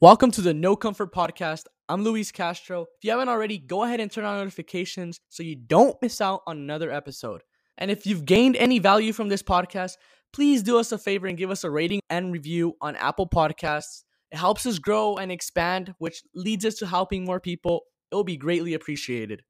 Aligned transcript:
Welcome 0.00 0.32
to 0.32 0.40
the 0.40 0.52
No 0.52 0.74
Comfort 0.74 1.14
Podcast. 1.14 1.66
I'm 1.88 2.02
Luis 2.02 2.32
Castro. 2.32 2.82
If 2.82 3.04
you 3.04 3.12
haven't 3.12 3.28
already, 3.28 3.58
go 3.58 3.84
ahead 3.84 4.00
and 4.00 4.10
turn 4.10 4.24
on 4.24 4.38
notifications 4.38 5.20
so 5.28 5.44
you 5.44 5.54
don't 5.54 5.96
miss 6.02 6.20
out 6.20 6.42
on 6.48 6.58
another 6.58 6.90
episode. 6.90 7.42
And 7.78 7.92
if 7.92 8.04
you've 8.04 8.24
gained 8.24 8.56
any 8.56 8.80
value 8.80 9.12
from 9.12 9.28
this 9.28 9.42
podcast, 9.42 9.92
please 10.32 10.64
do 10.64 10.80
us 10.80 10.90
a 10.90 10.98
favor 10.98 11.28
and 11.28 11.38
give 11.38 11.52
us 11.52 11.62
a 11.62 11.70
rating 11.70 12.00
and 12.10 12.32
review 12.32 12.74
on 12.80 12.96
Apple 12.96 13.28
Podcasts. 13.28 14.02
It 14.32 14.36
helps 14.36 14.66
us 14.66 14.80
grow 14.80 15.14
and 15.14 15.30
expand, 15.30 15.94
which 15.98 16.22
leads 16.34 16.64
us 16.64 16.74
to 16.76 16.88
helping 16.88 17.24
more 17.24 17.38
people. 17.38 17.82
It 18.10 18.16
will 18.16 18.24
be 18.24 18.36
greatly 18.36 18.74
appreciated. 18.74 19.42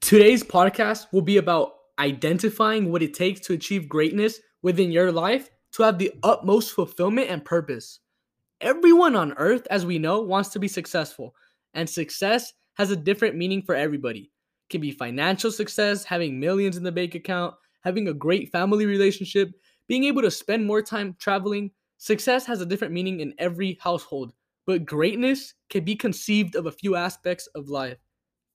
Today's 0.00 0.42
podcast 0.42 1.08
will 1.12 1.22
be 1.22 1.36
about 1.36 1.74
identifying 1.98 2.90
what 2.90 3.02
it 3.02 3.12
takes 3.12 3.40
to 3.40 3.52
achieve 3.52 3.90
greatness 3.90 4.40
within 4.62 4.90
your 4.90 5.12
life 5.12 5.50
to 5.72 5.82
have 5.82 5.98
the 5.98 6.10
utmost 6.22 6.72
fulfillment 6.72 7.28
and 7.28 7.44
purpose. 7.44 8.00
Everyone 8.64 9.14
on 9.14 9.34
earth, 9.34 9.66
as 9.70 9.84
we 9.84 9.98
know, 9.98 10.22
wants 10.22 10.48
to 10.48 10.58
be 10.58 10.68
successful, 10.68 11.34
and 11.74 11.86
success 11.86 12.54
has 12.78 12.90
a 12.90 12.96
different 12.96 13.36
meaning 13.36 13.60
for 13.60 13.74
everybody. 13.74 14.20
It 14.20 14.70
can 14.70 14.80
be 14.80 14.90
financial 14.90 15.52
success, 15.52 16.02
having 16.02 16.40
millions 16.40 16.78
in 16.78 16.82
the 16.82 16.90
bank 16.90 17.14
account, 17.14 17.54
having 17.82 18.08
a 18.08 18.14
great 18.14 18.50
family 18.52 18.86
relationship, 18.86 19.50
being 19.86 20.04
able 20.04 20.22
to 20.22 20.30
spend 20.30 20.64
more 20.64 20.80
time 20.80 21.14
traveling. 21.20 21.72
Success 21.98 22.46
has 22.46 22.62
a 22.62 22.66
different 22.66 22.94
meaning 22.94 23.20
in 23.20 23.34
every 23.36 23.76
household, 23.82 24.32
but 24.66 24.86
greatness 24.86 25.52
can 25.68 25.84
be 25.84 25.94
conceived 25.94 26.56
of 26.56 26.64
a 26.64 26.72
few 26.72 26.96
aspects 26.96 27.46
of 27.48 27.68
life 27.68 27.98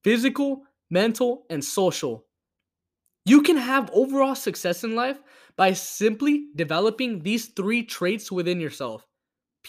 physical, 0.03 0.63
mental, 0.89 1.45
and 1.51 1.63
social. 1.63 2.25
You 3.25 3.43
can 3.43 3.57
have 3.57 3.91
overall 3.93 4.33
success 4.33 4.83
in 4.83 4.95
life 4.95 5.19
by 5.55 5.73
simply 5.73 6.47
developing 6.55 7.19
these 7.19 7.49
three 7.49 7.83
traits 7.83 8.31
within 8.31 8.59
yourself. 8.59 9.05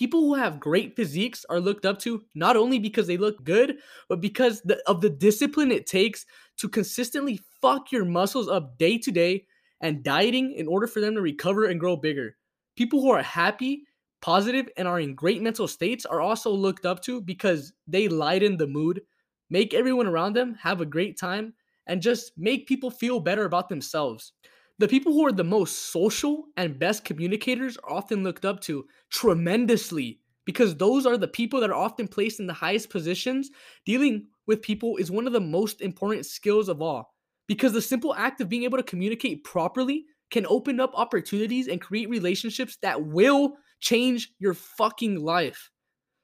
People 0.01 0.21
who 0.23 0.35
have 0.35 0.59
great 0.59 0.97
physiques 0.97 1.45
are 1.51 1.61
looked 1.61 1.85
up 1.85 1.99
to 1.99 2.25
not 2.35 2.57
only 2.57 2.79
because 2.79 3.07
they 3.07 3.19
look 3.19 3.45
good, 3.45 3.77
but 4.09 4.23
because 4.23 4.63
the, 4.63 4.80
of 4.87 5.02
the 5.02 5.11
discipline 5.11 5.71
it 5.71 5.87
takes 5.87 6.24
to 6.57 6.71
consistently 6.71 7.38
fuck 7.61 7.93
your 7.93 8.07
muscles 8.07 8.49
up 8.49 8.79
day 8.79 8.97
to 8.97 9.11
day 9.11 9.45
and 9.83 10.02
dieting 10.02 10.55
in 10.55 10.66
order 10.66 10.87
for 10.87 11.02
them 11.02 11.15
to 11.16 11.21
recover 11.21 11.66
and 11.66 11.79
grow 11.79 11.97
bigger. 11.97 12.35
People 12.79 13.02
who 13.02 13.11
are 13.11 13.23
happy, 13.23 13.85
positive, 14.23 14.71
and 14.79 14.89
are 14.89 15.01
in 15.01 15.15
great 15.15 15.43
mental 15.43 15.69
states 15.69 16.07
are 16.07 16.23
also 16.23 16.51
looked 16.51 16.87
up 16.87 17.02
to 17.02 17.21
because 17.21 17.74
they 17.87 18.09
lighten 18.09 18.57
the 18.57 18.67
mood, 18.67 19.02
make 19.51 19.74
everyone 19.74 20.07
around 20.07 20.33
them 20.35 20.55
have 20.55 20.80
a 20.80 20.87
great 20.87 21.19
time, 21.19 21.52
and 21.87 22.01
just 22.01 22.33
make 22.39 22.67
people 22.67 22.91
feel 22.91 23.21
better 23.21 23.45
about 23.45 23.69
themselves. 23.69 24.33
The 24.81 24.89
people 24.89 25.13
who 25.13 25.27
are 25.27 25.33
the 25.33 25.45
most 25.45 25.93
social 25.93 26.47
and 26.57 26.79
best 26.79 27.05
communicators 27.05 27.77
are 27.77 27.93
often 27.93 28.23
looked 28.25 28.47
up 28.47 28.61
to 28.63 28.87
tremendously 29.11 30.21
because 30.47 30.75
those 30.75 31.05
are 31.05 31.19
the 31.19 31.29
people 31.29 31.61
that 31.61 31.69
are 31.69 31.77
often 31.77 32.09
placed 32.09 32.41
in 32.41 32.47
the 32.47 32.55
highest 32.55 32.89
positions. 32.89 33.51
Dealing 33.85 34.29
with 34.47 34.63
people 34.63 34.97
is 34.97 35.11
one 35.11 35.27
of 35.27 35.35
the 35.35 35.41
most 35.41 35.83
important 35.83 36.25
skills 36.25 36.71
of 36.71 36.81
all 36.81 37.13
because 37.47 37.75
the 37.75 37.83
simple 37.83 38.15
act 38.15 38.41
of 38.41 38.49
being 38.49 38.63
able 38.63 38.79
to 38.79 38.83
communicate 38.83 39.45
properly 39.45 40.07
can 40.31 40.47
open 40.49 40.81
up 40.81 40.93
opportunities 40.95 41.69
and 41.69 41.83
create 41.83 42.09
relationships 42.09 42.79
that 42.81 43.05
will 43.05 43.59
change 43.81 44.33
your 44.39 44.55
fucking 44.55 45.23
life. 45.23 45.71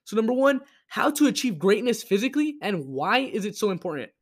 So, 0.04 0.16
number 0.16 0.32
one, 0.32 0.62
how 0.88 1.10
to 1.10 1.26
achieve 1.26 1.58
greatness 1.58 2.02
physically 2.02 2.56
and 2.62 2.86
why 2.86 3.18
is 3.18 3.44
it 3.44 3.54
so 3.54 3.68
important? 3.70 4.12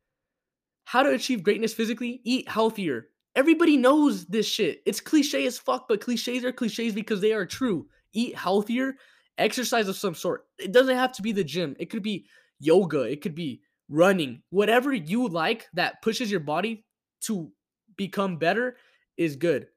How 0.83 1.03
to 1.03 1.11
achieve 1.11 1.41
greatness 1.41 1.73
physically? 1.73 2.19
Eat 2.25 2.49
healthier. 2.49 3.07
Everybody 3.35 3.75
knows 3.75 4.25
this 4.25 4.47
shit. 4.47 4.81
It's 4.85 5.01
cliche 5.01 5.45
as 5.45 5.57
fuck, 5.57 5.87
but 5.87 6.01
cliches 6.01 6.45
are 6.45 6.53
cliches 6.53 6.93
because 6.93 7.19
they 7.21 7.33
are 7.33 7.45
true. 7.45 7.87
Eat 8.13 8.35
healthier, 8.35 8.95
exercise 9.37 9.87
of 9.87 9.97
some 9.97 10.15
sort. 10.15 10.45
It 10.57 10.71
doesn't 10.71 10.95
have 10.95 11.11
to 11.13 11.21
be 11.21 11.33
the 11.33 11.43
gym. 11.43 11.75
It 11.79 11.89
could 11.89 12.03
be 12.03 12.25
yoga, 12.59 13.01
it 13.01 13.21
could 13.21 13.35
be 13.35 13.61
running. 13.89 14.41
Whatever 14.49 14.93
you 14.93 15.27
like 15.27 15.67
that 15.73 16.01
pushes 16.01 16.31
your 16.31 16.39
body 16.39 16.85
to 17.21 17.51
become 17.97 18.37
better 18.37 18.77
is 19.17 19.35
good. 19.35 19.67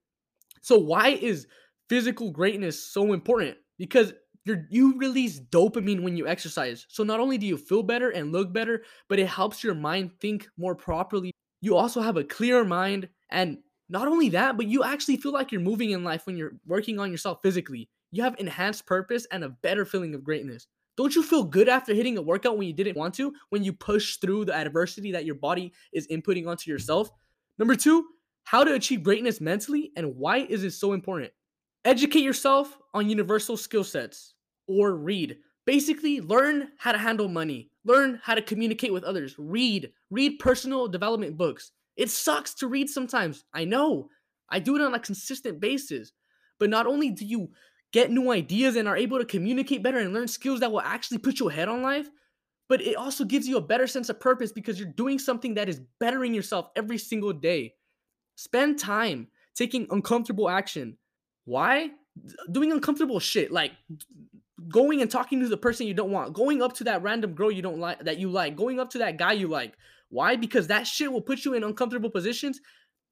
So 0.63 0.79
why 0.79 1.09
is 1.09 1.47
physical 1.89 2.31
greatness 2.31 2.83
so 2.83 3.13
important? 3.13 3.57
Because 3.79 4.13
you 4.45 4.65
you 4.71 4.99
release 4.99 5.41
dopamine 5.41 6.03
when 6.03 6.17
you 6.17 6.27
exercise. 6.27 6.87
So 6.89 7.03
not 7.03 7.21
only 7.21 7.39
do 7.39 7.47
you 7.47 7.57
feel 7.57 7.83
better 7.83 8.11
and 8.11 8.33
look 8.33 8.53
better, 8.53 8.83
but 9.09 9.19
it 9.19 9.27
helps 9.27 9.63
your 9.63 9.75
mind 9.75 10.13
think 10.21 10.49
more 10.57 10.75
properly. 10.75 11.33
You 11.61 11.77
also 11.77 12.01
have 12.01 12.17
a 12.17 12.25
clear 12.25 12.65
mind 12.65 13.09
and 13.31 13.59
not 13.89 14.09
only 14.09 14.29
that, 14.31 14.57
but 14.57 14.67
you 14.67 14.85
actually 14.85 15.17
feel 15.17 15.33
like 15.33 15.51
you're 15.51 15.61
moving 15.61 15.91
in 15.91 16.05
life 16.05 16.27
when 16.27 16.37
you're 16.37 16.53
working 16.67 16.99
on 16.99 17.11
yourself 17.11 17.39
physically. 17.43 17.89
You 18.11 18.23
have 18.23 18.37
enhanced 18.39 18.87
purpose 18.87 19.27
and 19.31 19.45
a 19.45 19.49
better 19.49 19.85
feeling 19.85 20.15
of 20.15 20.25
greatness. 20.25 20.67
Don't 20.97 21.15
you 21.15 21.23
feel 21.23 21.45
good 21.45 21.69
after 21.69 21.95
hitting 21.95 22.19
a 22.19 22.23
workout 22.23 22.59
when 22.59 22.67
you 22.67 22.73
didn't 22.73 22.97
want 22.97 23.15
to, 23.15 23.33
when 23.51 23.63
you 23.63 23.73
push 23.73 24.17
through 24.17 24.47
the 24.47 24.55
adversity 24.55 25.13
that 25.13 25.25
your 25.25 25.37
body 25.37 25.73
is 25.93 26.09
inputting 26.09 26.49
onto 26.49 26.71
yourself? 26.71 27.09
Number 27.59 27.77
two, 27.77 28.05
how 28.45 28.65
to 28.65 28.75
achieve 28.75 29.03
greatness 29.03 29.41
mentally 29.41 29.93
and 29.97 30.17
why 30.17 30.39
is 30.39 30.65
it 30.65 30.73
so 30.73 30.93
important? 30.93 31.33
Educate 31.85 32.23
yourself 32.23 32.77
on 32.95 33.09
universal 33.09 33.57
skill 33.57 33.85
sets 33.85 34.35
or 34.67 34.97
read. 34.97 35.39
Basically, 35.67 36.21
learn 36.21 36.69
how 36.79 36.93
to 36.93 36.99
handle 36.99 37.29
money, 37.29 37.71
learn 37.85 38.21
how 38.23 38.35
to 38.35 38.43
communicate 38.43 38.93
with 38.93 39.05
others, 39.05 39.35
read, 39.39 39.93
read 40.11 40.39
personal 40.39 40.89
development 40.89 41.37
books, 41.37 41.73
it 41.99 42.09
sucks 42.11 42.55
to 42.55 42.69
read 42.69 42.89
sometimes. 42.89 43.45
I 43.53 43.65
know. 43.65 44.09
I 44.49 44.61
do 44.61 44.77
it 44.77 44.83
on 44.83 44.95
a 44.95 45.01
consistent 45.01 45.61
basis. 45.61 46.13
But 46.59 46.71
not 46.71 46.87
only 46.87 47.11
do 47.11 47.27
you 47.27 47.51
get 47.93 48.11
new 48.11 48.31
ideas 48.31 48.77
and 48.77 48.87
are 48.87 48.97
able 48.97 49.19
to 49.19 49.25
communicate 49.25 49.83
better 49.83 49.99
and 49.99 50.15
learn 50.15 50.29
skills 50.29 50.61
that 50.61 50.71
will 50.71 50.81
actually 50.81 51.19
put 51.19 51.41
you 51.41 51.51
ahead 51.51 51.69
on 51.69 51.83
life, 51.83 52.09
but 52.69 52.81
it 52.81 52.97
also 52.97 53.25
gives 53.25 53.49
you 53.49 53.57
a 53.57 53.63
better 53.63 53.87
sense 53.87 54.09
of 54.09 54.21
purpose 54.21 54.53
because 54.53 54.79
you're 54.79 54.93
doing 54.93 55.19
something 55.19 55.55
that 55.55 55.69
is 55.69 55.81
bettering 55.99 56.35
yourself 56.35 56.69
every 56.77 56.99
single 56.99 57.33
day. 57.33 57.75
Spend 58.37 58.79
time 58.79 59.29
taking 59.57 59.89
uncomfortable 59.91 60.49
action. 60.49 60.99
Why? 61.47 61.91
Doing 62.53 62.71
uncomfortable 62.71 63.19
shit 63.19 63.51
like 63.51 63.73
going 64.69 65.03
and 65.03 65.11
talking 65.11 65.41
to 65.41 65.49
the 65.49 65.57
person 65.57 65.87
you 65.87 65.95
don't 65.95 66.13
want, 66.13 66.33
going 66.33 66.63
up 66.63 66.75
to 66.75 66.85
that 66.85 67.03
random 67.03 67.33
girl 67.33 67.51
you 67.51 67.63
don't 67.63 67.79
like 67.79 68.05
that 68.05 68.19
you 68.19 68.31
like, 68.31 68.55
going 68.55 68.79
up 68.79 68.91
to 68.91 68.99
that 68.99 69.17
guy 69.17 69.33
you 69.33 69.49
like, 69.49 69.75
why? 70.11 70.37
Because 70.37 70.67
that 70.69 70.87
shit 70.87 71.13
will 71.13 71.21
put 71.21 71.45
you 71.45 71.55
in 71.55 71.65
uncomfortable 71.65 72.11
positions 72.11 72.61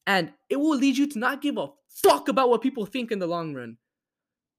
and 0.06 0.32
it 0.48 0.56
will 0.56 0.76
lead 0.76 0.96
you 0.96 1.06
to 1.08 1.18
not 1.18 1.42
give 1.42 1.58
a 1.58 1.68
fuck 1.88 2.28
about 2.28 2.48
what 2.48 2.62
people 2.62 2.86
think 2.86 3.10
in 3.10 3.18
the 3.18 3.26
long 3.26 3.54
run. 3.54 3.76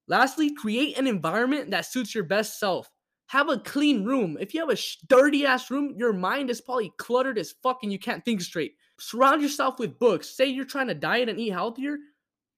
Lastly, 0.08 0.54
create 0.54 0.98
an 0.98 1.08
environment 1.08 1.72
that 1.72 1.86
suits 1.86 2.14
your 2.14 2.24
best 2.24 2.60
self. 2.60 2.90
Have 3.28 3.50
a 3.50 3.60
clean 3.60 4.06
room. 4.06 4.38
If 4.40 4.54
you 4.54 4.62
have 4.62 4.70
a 4.70 4.82
dirty 5.08 5.46
ass 5.46 5.70
room, 5.70 5.96
your 5.98 6.14
mind 6.14 6.50
is 6.50 6.62
probably 6.62 6.94
cluttered 6.98 7.38
as 7.38 7.56
fuck 7.64 7.80
and 7.84 7.92
you 7.92 8.00
can't 8.00 8.24
think 8.24 8.42
straight. 8.42 8.74
Surround 9.00 9.42
yourself 9.42 9.80
with 9.80 10.00
books. 10.00 10.30
Say 10.36 10.46
you're 10.46 10.66
trying 10.66 10.88
to 10.88 10.94
diet 10.94 11.30
and 11.30 11.40
eat 11.40 11.50
healthier. 11.52 11.98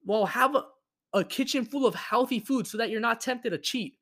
Well, 0.05 0.25
have 0.27 0.55
a, 0.55 0.65
a 1.13 1.23
kitchen 1.23 1.65
full 1.65 1.85
of 1.85 1.95
healthy 1.95 2.39
food 2.39 2.67
so 2.67 2.77
that 2.77 2.89
you're 2.89 3.01
not 3.01 3.19
tempted 3.19 3.49
to 3.49 3.57
cheat. 3.57 3.97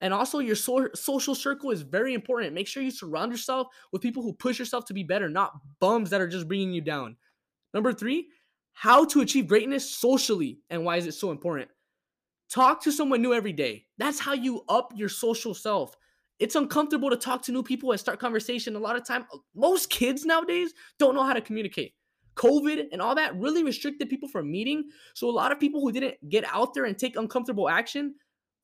And 0.00 0.12
also, 0.12 0.40
your 0.40 0.56
so- 0.56 0.90
social 0.94 1.34
circle 1.34 1.70
is 1.70 1.82
very 1.82 2.12
important. 2.12 2.52
Make 2.52 2.68
sure 2.68 2.82
you 2.82 2.90
surround 2.90 3.32
yourself 3.32 3.68
with 3.92 4.02
people 4.02 4.22
who 4.22 4.34
push 4.34 4.58
yourself 4.58 4.84
to 4.86 4.94
be 4.94 5.02
better, 5.02 5.28
not 5.28 5.52
bums 5.80 6.10
that 6.10 6.20
are 6.20 6.28
just 6.28 6.48
bringing 6.48 6.72
you 6.72 6.82
down. 6.82 7.16
Number 7.72 7.92
three, 7.92 8.28
how 8.74 9.06
to 9.06 9.22
achieve 9.22 9.46
greatness 9.46 9.90
socially 9.90 10.60
and 10.68 10.84
why 10.84 10.96
is 10.96 11.06
it 11.06 11.14
so 11.14 11.30
important? 11.30 11.70
Talk 12.50 12.82
to 12.82 12.92
someone 12.92 13.22
new 13.22 13.32
every 13.32 13.52
day. 13.52 13.86
That's 13.96 14.20
how 14.20 14.34
you 14.34 14.62
up 14.68 14.92
your 14.94 15.08
social 15.08 15.54
self. 15.54 15.96
It's 16.38 16.54
uncomfortable 16.54 17.08
to 17.08 17.16
talk 17.16 17.42
to 17.42 17.52
new 17.52 17.62
people 17.62 17.90
and 17.90 17.98
start 17.98 18.20
conversation. 18.20 18.76
A 18.76 18.78
lot 18.78 18.96
of 18.96 19.06
time, 19.06 19.24
most 19.54 19.88
kids 19.88 20.26
nowadays 20.26 20.74
don't 20.98 21.14
know 21.14 21.24
how 21.24 21.32
to 21.32 21.40
communicate. 21.40 21.94
COVID 22.36 22.88
and 22.92 23.00
all 23.00 23.14
that 23.14 23.34
really 23.36 23.64
restricted 23.64 24.10
people 24.10 24.28
from 24.28 24.50
meeting. 24.50 24.84
So 25.14 25.28
a 25.28 25.32
lot 25.32 25.52
of 25.52 25.58
people 25.58 25.80
who 25.80 25.90
didn't 25.90 26.16
get 26.28 26.44
out 26.44 26.74
there 26.74 26.84
and 26.84 26.98
take 26.98 27.16
uncomfortable 27.16 27.68
action 27.68 28.14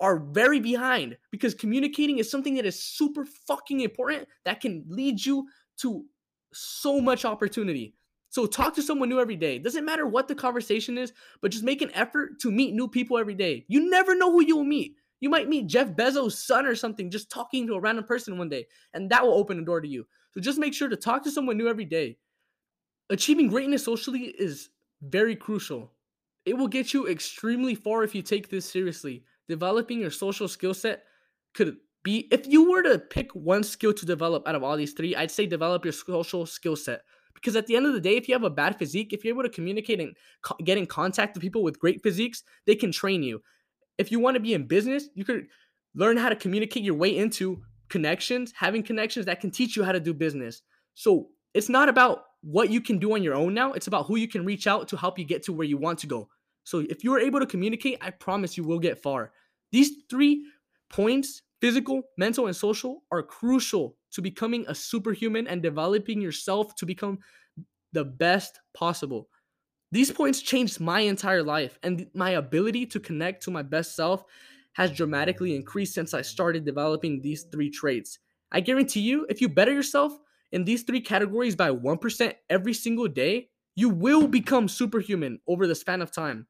are 0.00 0.18
very 0.18 0.60
behind 0.60 1.16
because 1.30 1.54
communicating 1.54 2.18
is 2.18 2.30
something 2.30 2.54
that 2.54 2.66
is 2.66 2.82
super 2.82 3.24
fucking 3.24 3.80
important 3.80 4.26
that 4.44 4.60
can 4.60 4.84
lead 4.88 5.24
you 5.24 5.46
to 5.78 6.04
so 6.52 7.00
much 7.00 7.24
opportunity. 7.24 7.94
So 8.30 8.46
talk 8.46 8.74
to 8.74 8.82
someone 8.82 9.10
new 9.10 9.20
every 9.20 9.36
day. 9.36 9.58
Doesn't 9.58 9.84
matter 9.84 10.06
what 10.06 10.26
the 10.26 10.34
conversation 10.34 10.96
is, 10.96 11.12
but 11.40 11.52
just 11.52 11.64
make 11.64 11.82
an 11.82 11.90
effort 11.92 12.40
to 12.40 12.50
meet 12.50 12.74
new 12.74 12.88
people 12.88 13.18
every 13.18 13.34
day. 13.34 13.64
You 13.68 13.90
never 13.90 14.14
know 14.14 14.32
who 14.32 14.42
you'll 14.42 14.64
meet. 14.64 14.96
You 15.20 15.28
might 15.28 15.48
meet 15.48 15.68
Jeff 15.68 15.88
Bezos' 15.88 16.32
son 16.32 16.66
or 16.66 16.74
something 16.74 17.10
just 17.10 17.30
talking 17.30 17.66
to 17.66 17.74
a 17.74 17.80
random 17.80 18.04
person 18.04 18.38
one 18.38 18.48
day, 18.48 18.66
and 18.94 19.08
that 19.10 19.22
will 19.22 19.34
open 19.34 19.58
a 19.58 19.64
door 19.64 19.80
to 19.80 19.86
you. 19.86 20.06
So 20.32 20.40
just 20.40 20.58
make 20.58 20.74
sure 20.74 20.88
to 20.88 20.96
talk 20.96 21.22
to 21.24 21.30
someone 21.30 21.58
new 21.58 21.68
every 21.68 21.84
day. 21.84 22.16
Achieving 23.10 23.48
greatness 23.48 23.84
socially 23.84 24.34
is 24.38 24.70
very 25.02 25.36
crucial. 25.36 25.92
It 26.44 26.56
will 26.56 26.68
get 26.68 26.92
you 26.92 27.08
extremely 27.08 27.74
far 27.74 28.02
if 28.02 28.14
you 28.14 28.22
take 28.22 28.48
this 28.48 28.68
seriously 28.68 29.24
developing 29.52 30.00
your 30.00 30.10
social 30.10 30.48
skill 30.48 30.72
set 30.72 31.02
could 31.52 31.76
be 32.02 32.26
if 32.30 32.46
you 32.46 32.70
were 32.70 32.82
to 32.82 32.98
pick 32.98 33.30
one 33.34 33.62
skill 33.62 33.92
to 33.92 34.06
develop 34.06 34.48
out 34.48 34.54
of 34.54 34.62
all 34.62 34.78
these 34.78 34.94
three, 34.94 35.14
I'd 35.14 35.30
say 35.30 35.44
develop 35.44 35.84
your 35.84 35.92
social 35.92 36.46
skill 36.46 36.74
set. 36.74 37.02
Because 37.34 37.54
at 37.54 37.66
the 37.66 37.76
end 37.76 37.86
of 37.86 37.92
the 37.92 38.00
day, 38.00 38.16
if 38.16 38.28
you 38.28 38.34
have 38.34 38.44
a 38.44 38.50
bad 38.62 38.78
physique, 38.78 39.12
if 39.12 39.24
you're 39.24 39.34
able 39.34 39.42
to 39.42 39.58
communicate 39.58 40.00
and 40.00 40.16
co- 40.40 40.56
get 40.64 40.78
in 40.78 40.86
contact 40.86 41.34
with 41.34 41.42
people 41.42 41.62
with 41.62 41.78
great 41.78 42.02
physiques, 42.02 42.42
they 42.66 42.74
can 42.74 42.92
train 42.92 43.22
you. 43.22 43.42
If 43.98 44.10
you 44.10 44.20
want 44.20 44.36
to 44.36 44.40
be 44.40 44.54
in 44.54 44.66
business, 44.66 45.08
you 45.14 45.24
could 45.24 45.46
learn 45.94 46.16
how 46.16 46.30
to 46.30 46.36
communicate 46.36 46.82
your 46.82 46.94
way 46.94 47.14
into 47.14 47.62
connections, 47.90 48.54
having 48.56 48.82
connections 48.82 49.26
that 49.26 49.40
can 49.40 49.50
teach 49.50 49.76
you 49.76 49.84
how 49.84 49.92
to 49.92 50.00
do 50.00 50.14
business. 50.14 50.62
So 50.94 51.28
it's 51.52 51.68
not 51.68 51.90
about 51.90 52.24
what 52.40 52.70
you 52.70 52.80
can 52.80 52.98
do 52.98 53.14
on 53.14 53.22
your 53.22 53.34
own 53.34 53.52
now, 53.52 53.72
it's 53.72 53.86
about 53.86 54.06
who 54.06 54.16
you 54.16 54.28
can 54.28 54.46
reach 54.46 54.66
out 54.66 54.88
to 54.88 54.96
help 54.96 55.18
you 55.18 55.24
get 55.24 55.42
to 55.44 55.52
where 55.52 55.66
you 55.66 55.76
want 55.76 55.98
to 56.00 56.06
go. 56.06 56.28
So 56.64 56.78
if 56.78 57.02
you 57.04 57.12
are 57.14 57.20
able 57.20 57.40
to 57.40 57.46
communicate, 57.46 57.98
I 58.00 58.10
promise 58.10 58.56
you 58.56 58.64
will 58.64 58.78
get 58.78 59.02
far. 59.02 59.32
These 59.72 60.04
three 60.08 60.46
points 60.90 61.42
physical, 61.60 62.02
mental, 62.18 62.46
and 62.46 62.56
social 62.56 63.04
are 63.10 63.22
crucial 63.22 63.96
to 64.12 64.22
becoming 64.22 64.64
a 64.68 64.74
superhuman 64.74 65.46
and 65.46 65.62
developing 65.62 66.20
yourself 66.20 66.74
to 66.76 66.86
become 66.86 67.20
the 67.92 68.04
best 68.04 68.60
possible. 68.74 69.28
These 69.92 70.10
points 70.10 70.42
changed 70.42 70.80
my 70.80 71.00
entire 71.00 71.42
life, 71.42 71.78
and 71.82 72.08
my 72.14 72.30
ability 72.30 72.86
to 72.86 73.00
connect 73.00 73.42
to 73.44 73.50
my 73.50 73.62
best 73.62 73.94
self 73.94 74.24
has 74.74 74.90
dramatically 74.90 75.54
increased 75.54 75.94
since 75.94 76.14
I 76.14 76.22
started 76.22 76.64
developing 76.64 77.20
these 77.20 77.44
three 77.44 77.70
traits. 77.70 78.18
I 78.50 78.60
guarantee 78.60 79.00
you, 79.00 79.26
if 79.28 79.40
you 79.40 79.48
better 79.48 79.72
yourself 79.72 80.18
in 80.50 80.64
these 80.64 80.82
three 80.82 81.00
categories 81.00 81.56
by 81.56 81.70
1% 81.70 82.34
every 82.50 82.74
single 82.74 83.08
day, 83.08 83.50
you 83.76 83.90
will 83.90 84.26
become 84.26 84.68
superhuman 84.68 85.40
over 85.46 85.66
the 85.66 85.74
span 85.74 86.02
of 86.02 86.10
time. 86.10 86.46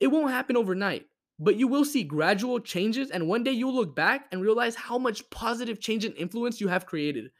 It 0.00 0.08
won't 0.08 0.30
happen 0.30 0.56
overnight, 0.56 1.06
but 1.40 1.56
you 1.56 1.66
will 1.66 1.86
see 1.86 2.04
gradual 2.04 2.60
changes, 2.60 3.10
and 3.10 3.26
one 3.26 3.42
day 3.42 3.50
you'll 3.50 3.74
look 3.74 3.96
back 3.96 4.26
and 4.30 4.42
realize 4.42 4.74
how 4.74 4.98
much 4.98 5.28
positive 5.30 5.80
change 5.80 6.04
and 6.04 6.14
influence 6.16 6.60
you 6.60 6.68
have 6.68 6.84
created. 6.84 7.30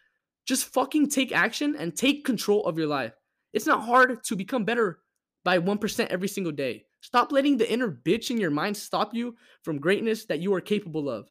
Just 0.47 0.73
fucking 0.73 1.11
take 1.11 1.33
action 1.33 1.77
and 1.79 1.95
take 1.95 2.25
control 2.25 2.65
of 2.65 2.79
your 2.79 2.87
life. 2.87 3.13
It's 3.53 3.67
not 3.67 3.85
hard 3.85 4.25
to 4.25 4.37
become 4.37 4.65
better 4.65 5.01
by 5.45 5.59
1% 5.59 6.07
every 6.07 6.29
single 6.29 6.53
day. 6.53 6.85
Stop 7.03 7.31
letting 7.31 7.59
the 7.59 7.71
inner 7.71 7.91
bitch 7.91 8.31
in 8.31 8.39
your 8.39 8.51
mind 8.51 8.77
stop 8.77 9.15
you 9.15 9.37
from 9.63 9.79
greatness 9.79 10.25
that 10.27 10.41
you 10.41 10.53
are 10.55 10.61
capable 10.61 11.11
of. 11.11 11.29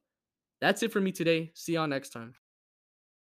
That's 0.61 0.83
it 0.83 0.91
for 0.91 1.01
me 1.01 1.11
today. 1.11 1.51
See 1.55 1.73
y'all 1.73 1.87
next 1.87 2.09
time. 2.09 2.33